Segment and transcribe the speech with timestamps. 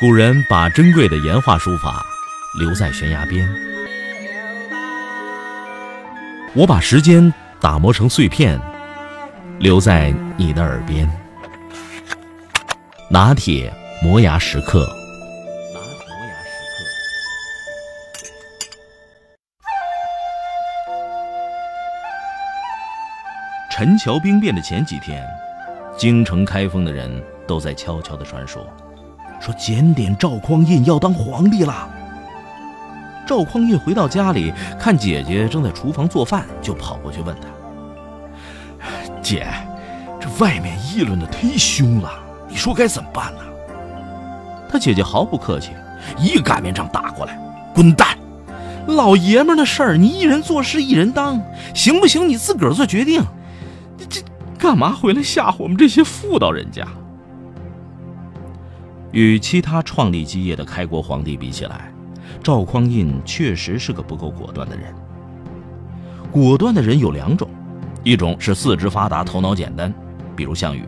[0.00, 2.06] 古人把珍贵的岩画书法
[2.56, 3.52] 留在悬崖边，
[6.54, 8.60] 我把时间打磨成碎片，
[9.58, 11.10] 留在你的耳边。
[13.10, 14.86] 拿铁磨牙时刻。
[15.74, 16.84] 拿磨牙时刻。
[23.68, 25.26] 陈桥兵变的前几天，
[25.96, 28.64] 京城开封的人都在悄悄的传说。
[29.40, 31.88] 说检点赵匡胤要当皇帝了。
[33.26, 37.48] 赵匡胤回到家里，看姐姐正在厨房做饭，就跑过去问她
[39.22, 39.46] ：“姐，
[40.18, 42.10] 这外面议论的忒凶了，
[42.48, 43.40] 你说该怎么办呢？”
[44.70, 45.70] 他姐姐毫不客气，
[46.18, 47.38] 一擀面杖打过来
[47.74, 48.16] ：“滚蛋！
[48.86, 51.42] 老爷们的事儿，你一人做事一人当，
[51.74, 52.26] 行不行？
[52.26, 53.22] 你自个儿做决定。
[53.98, 54.22] 你这
[54.58, 56.86] 干嘛回来吓唬我们这些妇道人家？”
[59.12, 61.92] 与其他创立基业的开国皇帝比起来，
[62.42, 64.94] 赵匡胤确实是个不够果断的人。
[66.30, 67.48] 果断的人有两种，
[68.04, 69.92] 一种是四肢发达、头脑简单，
[70.36, 70.82] 比如项羽；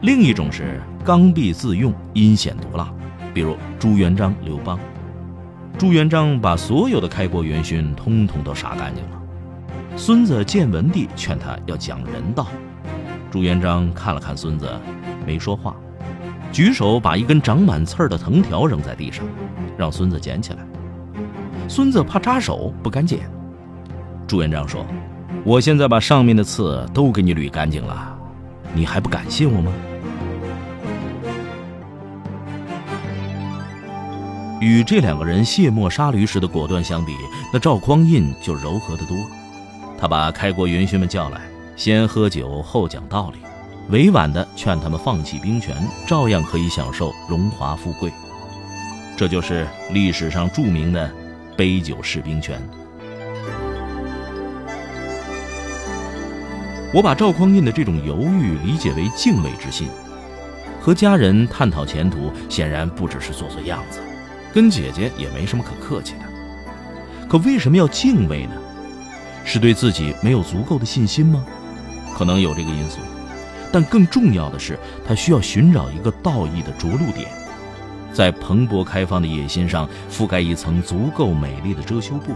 [0.00, 2.90] 另一种是刚愎自用、阴险毒辣，
[3.34, 4.78] 比如朱元璋、刘邦。
[5.78, 9.22] 朱元璋把所有的开国元勋通通都杀干净了。
[9.94, 12.46] 孙子建文帝劝他要讲人道，
[13.30, 14.70] 朱元璋看了看孙子，
[15.26, 15.76] 没说话。
[16.52, 19.24] 举手把一根长满刺儿的藤条扔在地上，
[19.78, 20.58] 让孙子捡起来。
[21.66, 23.20] 孙子怕扎手，不敢捡。
[24.26, 24.84] 朱元璋说
[25.44, 28.14] ：“我现在把上面的刺都给你捋干净了，
[28.74, 29.72] 你还不感谢我吗？”
[34.60, 37.16] 与这两个人卸磨杀驴时的果断相比，
[37.50, 39.16] 那赵匡胤就柔和得多。
[39.98, 41.40] 他把开国元勋们叫来，
[41.76, 43.38] 先喝酒，后讲道理。
[43.90, 48.12] 委婉地劝他们放弃兵权，照样可以享受荣华富贵。
[49.16, 51.10] 这就是历史上著名的
[51.56, 52.60] “杯酒释兵权”。
[56.94, 59.88] 我把赵匡胤的这种犹豫理解为敬畏之心。
[60.80, 64.00] 和家人探讨前途，显然不只是做做样子，
[64.52, 66.20] 跟姐姐也没什么可客气的。
[67.28, 68.54] 可为什么要敬畏呢？
[69.44, 71.44] 是对自己没有足够的信心吗？
[72.16, 72.98] 可能有这个因素。
[73.72, 77.26] 但更重要的是，他需要寻找一个道义的着陆点，
[78.12, 82.34] 在蓬勃开放的野心上覆盖一层足够美丽的遮羞布。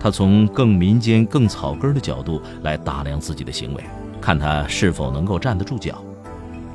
[0.00, 3.84] 他从更民间、更草根的角度来打量自己的行为，
[4.20, 6.02] 看他是否能够站得住脚。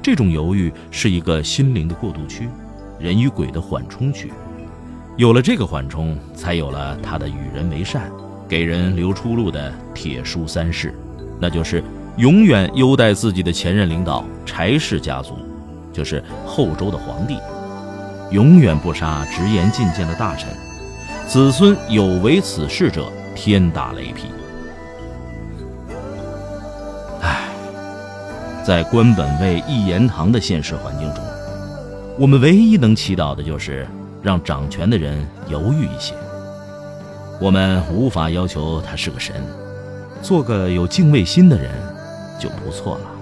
[0.01, 2.47] 这种犹豫是一个心灵的过渡区，
[2.97, 4.31] 人与鬼的缓冲区。
[5.17, 8.09] 有了这个缓冲，才有了他的与人为善、
[8.47, 10.93] 给人留出路的铁书三事，
[11.41, 11.83] 那就是。
[12.17, 15.33] 永远优待自己的前任领导柴氏家族，
[15.91, 17.35] 就是后周的皇帝；
[18.31, 20.47] 永远不杀直言进谏的大臣，
[21.27, 24.27] 子孙有违此事者，天打雷劈。
[27.19, 27.49] 唉，
[28.65, 31.21] 在官本位一言堂的现实环境中，
[32.17, 33.85] 我们唯一能祈祷的就是
[34.21, 36.13] 让掌权的人犹豫一些。
[37.41, 39.35] 我们无法要求他是个神，
[40.21, 41.69] 做个有敬畏心的人。
[42.39, 43.14] 就不错了。